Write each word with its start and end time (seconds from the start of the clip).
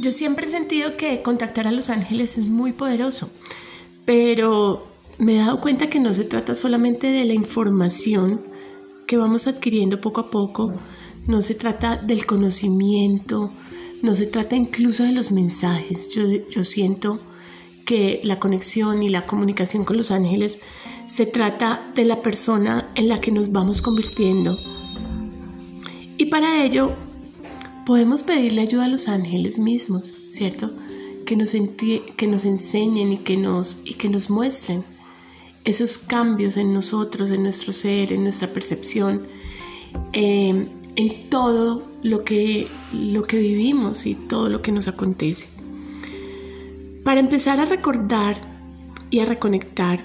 yo 0.00 0.12
siempre 0.12 0.46
he 0.46 0.50
sentido 0.50 0.96
que 0.96 1.22
contactar 1.22 1.66
a 1.66 1.72
los 1.72 1.90
ángeles 1.90 2.38
es 2.38 2.46
muy 2.46 2.72
poderoso, 2.72 3.30
pero 4.04 4.86
me 5.18 5.34
he 5.34 5.38
dado 5.38 5.60
cuenta 5.60 5.90
que 5.90 6.00
no 6.00 6.14
se 6.14 6.24
trata 6.24 6.54
solamente 6.54 7.08
de 7.08 7.24
la 7.24 7.34
información 7.34 8.42
que 9.06 9.16
vamos 9.16 9.46
adquiriendo 9.46 10.00
poco 10.00 10.20
a 10.20 10.30
poco, 10.30 10.74
no 11.26 11.42
se 11.42 11.54
trata 11.54 11.96
del 11.96 12.26
conocimiento, 12.26 13.50
no 14.02 14.14
se 14.14 14.26
trata 14.26 14.54
incluso 14.54 15.02
de 15.02 15.12
los 15.12 15.32
mensajes. 15.32 16.10
Yo, 16.14 16.22
yo 16.50 16.62
siento 16.62 17.18
que 17.84 18.20
la 18.22 18.38
conexión 18.38 19.02
y 19.02 19.08
la 19.08 19.26
comunicación 19.26 19.84
con 19.84 19.96
los 19.96 20.10
ángeles 20.10 20.60
se 21.06 21.26
trata 21.26 21.90
de 21.94 22.04
la 22.04 22.22
persona 22.22 22.92
en 22.94 23.08
la 23.08 23.20
que 23.20 23.32
nos 23.32 23.50
vamos 23.50 23.80
convirtiendo. 23.80 24.58
Y 26.18 26.26
para 26.26 26.64
ello 26.64 27.07
podemos 27.88 28.22
pedirle 28.22 28.60
ayuda 28.60 28.84
a 28.84 28.88
los 28.88 29.08
ángeles 29.08 29.58
mismos, 29.58 30.12
¿cierto? 30.26 30.70
Que 31.24 31.36
nos, 31.36 31.52
que 31.52 32.26
nos 32.26 32.44
enseñen 32.44 33.14
y 33.14 33.16
que 33.16 33.38
nos, 33.38 33.80
y 33.86 33.94
que 33.94 34.10
nos 34.10 34.28
muestren 34.28 34.84
esos 35.64 35.96
cambios 35.96 36.58
en 36.58 36.74
nosotros, 36.74 37.30
en 37.30 37.44
nuestro 37.44 37.72
ser, 37.72 38.12
en 38.12 38.24
nuestra 38.24 38.52
percepción, 38.52 39.26
eh, 40.12 40.68
en 40.96 41.30
todo 41.30 41.90
lo 42.02 42.24
que, 42.24 42.68
lo 42.92 43.22
que 43.22 43.38
vivimos 43.38 44.04
y 44.04 44.16
todo 44.16 44.50
lo 44.50 44.60
que 44.60 44.70
nos 44.70 44.86
acontece. 44.86 45.48
Para 47.04 47.20
empezar 47.20 47.58
a 47.58 47.64
recordar 47.64 48.38
y 49.08 49.20
a 49.20 49.24
reconectar, 49.24 50.04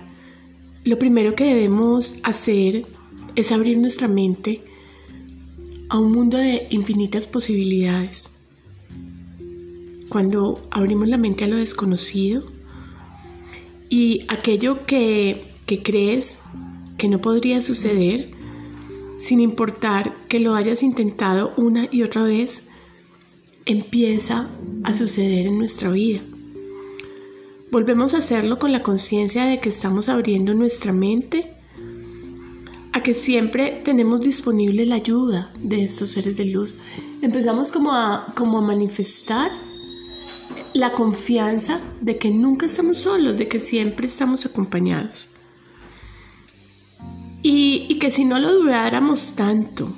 lo 0.85 0.97
primero 0.97 1.35
que 1.35 1.43
debemos 1.43 2.21
hacer 2.23 2.87
es 3.35 3.51
abrir 3.51 3.77
nuestra 3.77 4.07
mente 4.07 4.63
a 5.93 5.99
un 5.99 6.11
mundo 6.11 6.39
de 6.39 6.65
infinitas 6.71 7.27
posibilidades. 7.27 8.47
Cuando 10.09 10.59
abrimos 10.71 11.07
la 11.07 11.19
mente 11.19 11.43
a 11.43 11.47
lo 11.47 11.57
desconocido 11.57 12.51
y 13.89 14.25
aquello 14.27 14.87
que, 14.87 15.53
que 15.67 15.83
crees 15.83 16.41
que 16.97 17.07
no 17.07 17.21
podría 17.21 17.61
suceder, 17.61 18.31
sin 19.17 19.39
importar 19.39 20.15
que 20.29 20.39
lo 20.39 20.55
hayas 20.55 20.81
intentado 20.81 21.53
una 21.57 21.87
y 21.91 22.01
otra 22.01 22.23
vez, 22.23 22.71
empieza 23.67 24.49
a 24.83 24.95
suceder 24.95 25.45
en 25.45 25.59
nuestra 25.59 25.91
vida. 25.91 26.21
Volvemos 27.69 28.15
a 28.15 28.17
hacerlo 28.17 28.57
con 28.57 28.71
la 28.71 28.81
conciencia 28.81 29.45
de 29.45 29.59
que 29.59 29.69
estamos 29.69 30.09
abriendo 30.09 30.55
nuestra 30.55 30.91
mente 30.91 31.53
a 32.93 33.01
que 33.01 33.15
siempre 33.15 33.81
tenemos 33.83 34.21
disponible 34.21 34.85
la 34.85 34.95
ayuda 34.95 35.51
de 35.59 35.83
estos 35.83 36.11
seres 36.11 36.37
de 36.37 36.45
luz. 36.45 36.75
Empezamos 37.21 37.71
como 37.71 37.91
a, 37.91 38.33
como 38.35 38.59
a 38.59 38.61
manifestar 38.61 39.51
la 40.73 40.93
confianza 40.93 41.81
de 42.01 42.19
que 42.19 42.29
nunca 42.29 42.67
estamos 42.67 42.99
solos, 42.99 43.37
de 43.37 43.47
que 43.47 43.57
siempre 43.57 44.05
estamos 44.05 44.45
acompañados. 44.45 45.31
Y, 47.41 47.87
y 47.89 47.97
que 47.97 48.11
si 48.11 48.25
no 48.25 48.39
lo 48.39 48.53
dudáramos 48.53 49.35
tanto, 49.35 49.91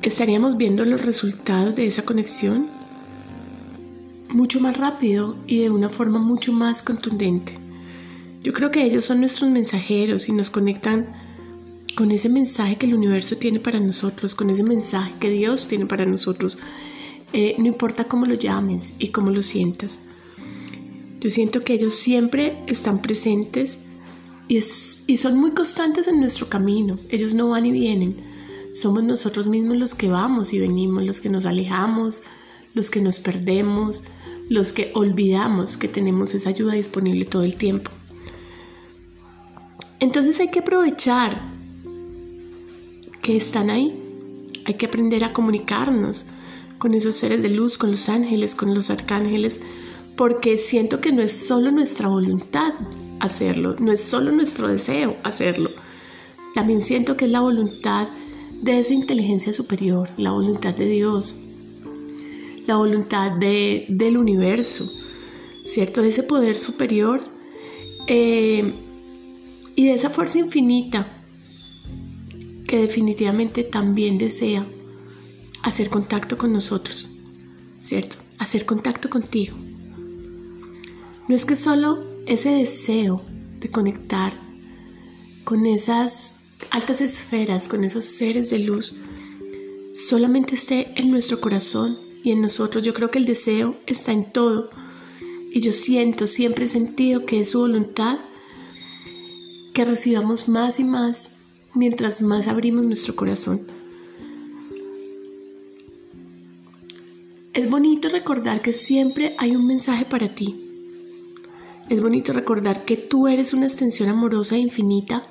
estaríamos 0.00 0.56
viendo 0.56 0.84
los 0.86 1.02
resultados 1.02 1.76
de 1.76 1.86
esa 1.86 2.04
conexión 2.04 2.68
mucho 4.30 4.60
más 4.60 4.78
rápido 4.78 5.36
y 5.46 5.60
de 5.60 5.70
una 5.70 5.90
forma 5.90 6.18
mucho 6.18 6.54
más 6.54 6.80
contundente. 6.82 7.58
Yo 8.42 8.54
creo 8.54 8.70
que 8.70 8.82
ellos 8.82 9.04
son 9.04 9.20
nuestros 9.20 9.50
mensajeros 9.50 10.28
y 10.28 10.32
nos 10.32 10.48
conectan 10.48 11.19
con 11.94 12.12
ese 12.12 12.28
mensaje 12.28 12.76
que 12.76 12.86
el 12.86 12.94
universo 12.94 13.36
tiene 13.36 13.60
para 13.60 13.80
nosotros, 13.80 14.34
con 14.34 14.50
ese 14.50 14.62
mensaje 14.62 15.12
que 15.20 15.30
Dios 15.30 15.68
tiene 15.68 15.86
para 15.86 16.06
nosotros. 16.06 16.58
Eh, 17.32 17.54
no 17.58 17.66
importa 17.66 18.04
cómo 18.04 18.26
lo 18.26 18.34
llames 18.34 18.94
y 18.98 19.08
cómo 19.08 19.30
lo 19.30 19.42
sientas. 19.42 20.00
Yo 21.20 21.30
siento 21.30 21.62
que 21.64 21.74
ellos 21.74 21.94
siempre 21.94 22.62
están 22.66 23.02
presentes 23.02 23.86
y, 24.48 24.56
y 24.56 25.16
son 25.16 25.38
muy 25.38 25.52
constantes 25.52 26.08
en 26.08 26.20
nuestro 26.20 26.48
camino. 26.48 26.98
Ellos 27.10 27.34
no 27.34 27.50
van 27.50 27.66
y 27.66 27.72
vienen. 27.72 28.16
Somos 28.72 29.04
nosotros 29.04 29.46
mismos 29.48 29.76
los 29.76 29.94
que 29.94 30.08
vamos 30.08 30.52
y 30.52 30.58
venimos, 30.58 31.04
los 31.04 31.20
que 31.20 31.28
nos 31.28 31.44
alejamos, 31.44 32.22
los 32.74 32.90
que 32.90 33.00
nos 33.00 33.18
perdemos, 33.18 34.04
los 34.48 34.72
que 34.72 34.90
olvidamos 34.94 35.76
que 35.76 35.88
tenemos 35.88 36.34
esa 36.34 36.50
ayuda 36.50 36.74
disponible 36.74 37.24
todo 37.24 37.42
el 37.42 37.56
tiempo. 37.56 37.90
Entonces 40.00 40.40
hay 40.40 40.48
que 40.48 40.60
aprovechar 40.60 41.59
que 43.22 43.36
están 43.36 43.70
ahí. 43.70 43.96
Hay 44.64 44.74
que 44.74 44.86
aprender 44.86 45.24
a 45.24 45.32
comunicarnos 45.32 46.26
con 46.78 46.94
esos 46.94 47.14
seres 47.14 47.42
de 47.42 47.50
luz, 47.50 47.78
con 47.78 47.90
los 47.90 48.08
ángeles, 48.08 48.54
con 48.54 48.74
los 48.74 48.90
arcángeles, 48.90 49.60
porque 50.16 50.58
siento 50.58 51.00
que 51.00 51.12
no 51.12 51.22
es 51.22 51.32
solo 51.32 51.70
nuestra 51.70 52.08
voluntad 52.08 52.74
hacerlo, 53.20 53.76
no 53.78 53.92
es 53.92 54.02
solo 54.02 54.32
nuestro 54.32 54.68
deseo 54.68 55.16
hacerlo. 55.22 55.70
También 56.54 56.80
siento 56.80 57.16
que 57.16 57.26
es 57.26 57.30
la 57.30 57.40
voluntad 57.40 58.08
de 58.62 58.78
esa 58.78 58.92
inteligencia 58.92 59.52
superior, 59.52 60.10
la 60.16 60.32
voluntad 60.32 60.74
de 60.74 60.86
Dios, 60.86 61.38
la 62.66 62.76
voluntad 62.76 63.32
de, 63.32 63.86
del 63.88 64.16
universo, 64.16 64.90
¿cierto? 65.64 66.02
De 66.02 66.08
ese 66.08 66.22
poder 66.22 66.56
superior 66.56 67.22
eh, 68.06 68.74
y 69.76 69.86
de 69.86 69.94
esa 69.94 70.10
fuerza 70.10 70.38
infinita 70.38 71.19
que 72.70 72.78
definitivamente 72.78 73.64
también 73.64 74.16
desea 74.16 74.64
hacer 75.64 75.90
contacto 75.90 76.38
con 76.38 76.52
nosotros, 76.52 77.20
¿cierto? 77.82 78.14
Hacer 78.38 78.64
contacto 78.64 79.10
contigo. 79.10 79.56
No 81.26 81.34
es 81.34 81.44
que 81.44 81.56
solo 81.56 82.04
ese 82.26 82.50
deseo 82.50 83.22
de 83.58 83.72
conectar 83.72 84.40
con 85.42 85.66
esas 85.66 86.44
altas 86.70 87.00
esferas, 87.00 87.66
con 87.66 87.82
esos 87.82 88.04
seres 88.04 88.50
de 88.50 88.60
luz, 88.60 88.94
solamente 89.92 90.54
esté 90.54 90.92
en 90.94 91.10
nuestro 91.10 91.40
corazón 91.40 91.98
y 92.22 92.30
en 92.30 92.40
nosotros. 92.40 92.84
Yo 92.84 92.94
creo 92.94 93.10
que 93.10 93.18
el 93.18 93.26
deseo 93.26 93.80
está 93.88 94.12
en 94.12 94.30
todo. 94.30 94.70
Y 95.52 95.60
yo 95.60 95.72
siento, 95.72 96.28
siempre 96.28 96.66
he 96.66 96.68
sentido 96.68 97.26
que 97.26 97.40
es 97.40 97.50
su 97.50 97.58
voluntad 97.58 98.20
que 99.74 99.84
recibamos 99.84 100.48
más 100.48 100.78
y 100.78 100.84
más 100.84 101.39
mientras 101.74 102.22
más 102.22 102.48
abrimos 102.48 102.84
nuestro 102.84 103.16
corazón. 103.16 103.60
Es 107.52 107.68
bonito 107.68 108.08
recordar 108.08 108.62
que 108.62 108.72
siempre 108.72 109.34
hay 109.38 109.56
un 109.56 109.66
mensaje 109.66 110.04
para 110.04 110.32
ti. 110.32 110.66
Es 111.88 112.00
bonito 112.00 112.32
recordar 112.32 112.84
que 112.84 112.96
tú 112.96 113.26
eres 113.26 113.52
una 113.52 113.66
extensión 113.66 114.08
amorosa 114.08 114.56
e 114.56 114.60
infinita 114.60 115.26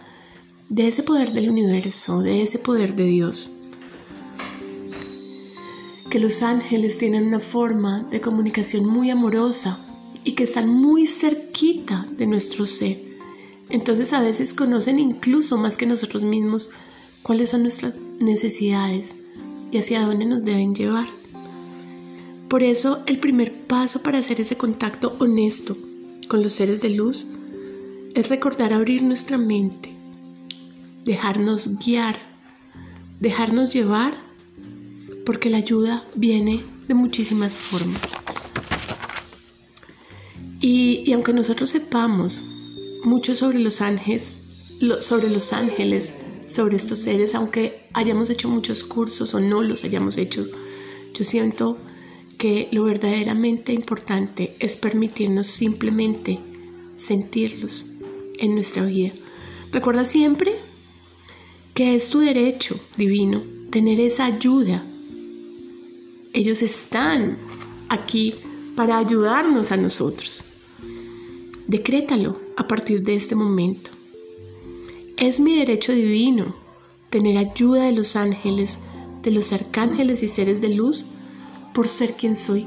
de 0.69 0.87
ese 0.87 1.03
poder 1.03 1.31
del 1.31 1.49
universo, 1.49 2.21
de 2.21 2.41
ese 2.41 2.59
poder 2.59 2.95
de 2.95 3.05
Dios. 3.05 3.55
Que 6.09 6.19
los 6.19 6.43
ángeles 6.43 6.97
tienen 6.97 7.27
una 7.27 7.39
forma 7.39 8.03
de 8.11 8.19
comunicación 8.19 8.85
muy 8.85 9.09
amorosa 9.09 9.85
y 10.23 10.33
que 10.33 10.43
están 10.43 10.69
muy 10.69 11.07
cerquita 11.07 12.05
de 12.17 12.27
nuestro 12.27 12.65
ser 12.65 13.08
entonces 13.69 14.13
a 14.13 14.21
veces 14.21 14.53
conocen 14.53 14.99
incluso 14.99 15.57
más 15.57 15.77
que 15.77 15.85
nosotros 15.85 16.23
mismos 16.23 16.71
cuáles 17.23 17.49
son 17.49 17.61
nuestras 17.61 17.95
necesidades 18.19 19.15
y 19.71 19.77
hacia 19.77 20.01
dónde 20.01 20.25
nos 20.25 20.43
deben 20.43 20.73
llevar. 20.73 21.07
Por 22.49 22.63
eso 22.63 23.03
el 23.05 23.19
primer 23.19 23.67
paso 23.67 24.01
para 24.01 24.17
hacer 24.17 24.41
ese 24.41 24.57
contacto 24.57 25.15
honesto 25.19 25.77
con 26.27 26.41
los 26.41 26.53
seres 26.53 26.81
de 26.81 26.89
luz 26.89 27.27
es 28.15 28.29
recordar 28.29 28.73
abrir 28.73 29.03
nuestra 29.03 29.37
mente, 29.37 29.93
dejarnos 31.05 31.77
guiar, 31.77 32.17
dejarnos 33.19 33.71
llevar, 33.71 34.15
porque 35.25 35.49
la 35.49 35.57
ayuda 35.57 36.05
viene 36.15 36.63
de 36.87 36.95
muchísimas 36.95 37.53
formas. 37.53 38.01
Y, 40.59 41.11
aunque 41.13 41.33
nosotros 41.33 41.69
sepamos 41.69 42.49
mucho 43.03 43.35
sobre 43.35 43.59
los 43.59 43.81
ángeles, 43.81 44.45
sobre 44.99 45.29
los 45.29 45.53
ángeles, 45.53 46.19
sobre 46.45 46.77
estos 46.77 46.99
seres, 46.99 47.35
aunque 47.35 47.87
hayamos 47.93 48.29
hecho 48.29 48.49
muchos 48.49 48.83
cursos 48.83 49.33
o 49.33 49.39
no 49.39 49.61
los 49.61 49.83
hayamos 49.83 50.17
hecho. 50.17 50.45
Yo 51.13 51.23
siento 51.23 51.77
que 52.37 52.69
lo 52.71 52.85
verdaderamente 52.85 53.73
importante 53.73 54.55
es 54.59 54.77
permitirnos 54.77 55.47
simplemente 55.47 56.39
sentirlos 56.95 57.85
en 58.37 58.55
nuestra 58.55 58.85
vida. 58.85 59.11
Recuerda 59.71 60.05
siempre 60.05 60.55
que 61.73 61.95
es 61.95 62.09
tu 62.09 62.19
derecho 62.19 62.79
divino 62.97 63.43
tener 63.69 63.99
esa 63.99 64.25
ayuda. 64.25 64.83
Ellos 66.33 66.61
están 66.61 67.37
aquí 67.89 68.35
para 68.75 68.97
ayudarnos 68.97 69.71
a 69.71 69.77
nosotros. 69.77 70.45
Decrétalo 71.69 72.41
a 72.57 72.67
partir 72.67 73.03
de 73.03 73.13
este 73.13 73.35
momento. 73.35 73.91
Es 75.17 75.39
mi 75.39 75.55
derecho 75.55 75.91
divino 75.91 76.55
tener 77.11 77.37
ayuda 77.37 77.83
de 77.83 77.91
los 77.91 78.15
ángeles, 78.15 78.79
de 79.21 79.29
los 79.29 79.53
arcángeles 79.53 80.23
y 80.23 80.29
seres 80.29 80.61
de 80.61 80.69
luz 80.69 81.05
por 81.75 81.87
ser 81.87 82.13
quien 82.13 82.35
soy. 82.35 82.65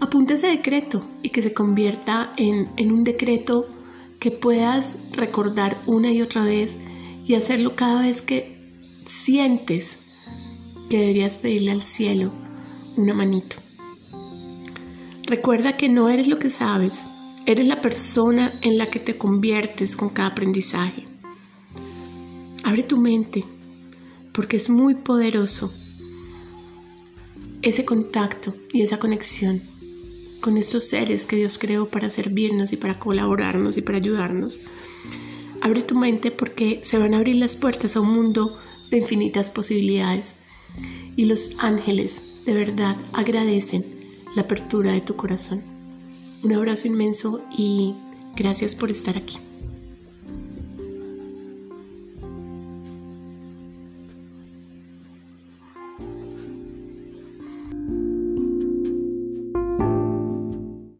Apunta 0.00 0.34
ese 0.34 0.48
decreto 0.48 1.08
y 1.22 1.30
que 1.30 1.40
se 1.40 1.54
convierta 1.54 2.34
en, 2.36 2.68
en 2.76 2.92
un 2.92 3.02
decreto 3.02 3.66
que 4.18 4.30
puedas 4.30 4.98
recordar 5.12 5.80
una 5.86 6.12
y 6.12 6.20
otra 6.20 6.44
vez 6.44 6.76
y 7.24 7.34
hacerlo 7.34 7.76
cada 7.76 8.02
vez 8.02 8.20
que 8.20 8.58
sientes 9.06 10.10
que 10.90 10.98
deberías 10.98 11.38
pedirle 11.38 11.70
al 11.70 11.80
cielo 11.80 12.30
una 12.94 13.14
manito. 13.14 13.56
Recuerda 15.22 15.78
que 15.78 15.88
no 15.88 16.10
eres 16.10 16.28
lo 16.28 16.38
que 16.38 16.50
sabes, 16.50 17.06
eres 17.48 17.66
la 17.66 17.80
persona 17.80 18.52
en 18.60 18.76
la 18.76 18.90
que 18.90 19.00
te 19.00 19.16
conviertes 19.16 19.96
con 19.96 20.10
cada 20.10 20.28
aprendizaje. 20.28 21.06
Abre 22.62 22.82
tu 22.82 22.98
mente, 22.98 23.42
porque 24.34 24.58
es 24.58 24.68
muy 24.68 24.94
poderoso 24.94 25.72
ese 27.62 27.86
contacto 27.86 28.54
y 28.70 28.82
esa 28.82 28.98
conexión 28.98 29.62
con 30.42 30.58
estos 30.58 30.90
seres 30.90 31.24
que 31.24 31.36
Dios 31.36 31.58
creó 31.58 31.88
para 31.88 32.10
servirnos 32.10 32.74
y 32.74 32.76
para 32.76 32.98
colaborarnos 32.98 33.78
y 33.78 33.82
para 33.82 33.96
ayudarnos. 33.96 34.60
Abre 35.62 35.80
tu 35.80 35.96
mente 35.96 36.30
porque 36.30 36.80
se 36.82 36.98
van 36.98 37.14
a 37.14 37.16
abrir 37.16 37.36
las 37.36 37.56
puertas 37.56 37.96
a 37.96 38.00
un 38.00 38.12
mundo 38.12 38.58
de 38.90 38.98
infinitas 38.98 39.48
posibilidades 39.48 40.36
y 41.16 41.24
los 41.24 41.56
ángeles 41.60 42.24
de 42.44 42.52
verdad 42.52 42.94
agradecen 43.14 43.86
la 44.36 44.42
apertura 44.42 44.92
de 44.92 45.00
tu 45.00 45.16
corazón. 45.16 45.77
Un 46.42 46.52
abrazo 46.52 46.86
inmenso 46.86 47.44
y 47.56 47.94
gracias 48.36 48.74
por 48.76 48.90
estar 48.90 49.16
aquí. 49.16 49.38